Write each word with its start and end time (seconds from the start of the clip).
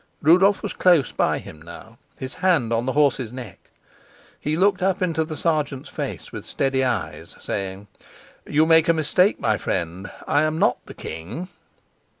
Rudolf 0.23 0.63
was 0.63 0.73
close 0.73 1.11
by 1.11 1.37
him 1.37 1.61
now, 1.61 1.99
his 2.17 2.33
hand 2.33 2.73
on 2.73 2.87
the 2.87 2.93
horse's 2.93 3.31
neck. 3.31 3.69
He 4.39 4.57
looked 4.57 4.81
up 4.81 4.99
into 4.99 5.23
the 5.23 5.37
sergeant's 5.37 5.89
face 5.89 6.31
with 6.31 6.43
steady 6.43 6.83
eyes, 6.83 7.35
saying: 7.39 7.85
"You 8.47 8.65
make 8.65 8.89
a 8.89 8.93
mistake, 8.93 9.39
my 9.39 9.59
friend. 9.59 10.09
I 10.27 10.41
am 10.41 10.57
not 10.57 10.83
the 10.87 10.95
king." 10.95 11.49